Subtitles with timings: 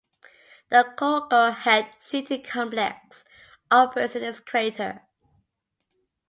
[0.71, 3.23] The Koko Head Shooting Complex
[3.69, 5.03] operates in its crater.